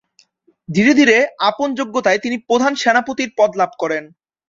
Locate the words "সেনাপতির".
2.75-3.29